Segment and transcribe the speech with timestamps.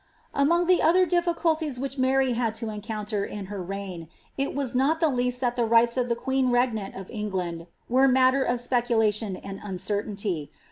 [0.33, 4.99] Among the other difficulties which Mary had to encounter in her reign, it was not
[4.99, 9.59] the least that the rights c^ queen regnant of England were matter of speculation and
[9.63, 10.49] uncertainty.